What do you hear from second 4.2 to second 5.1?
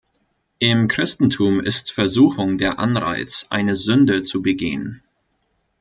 zu begehen.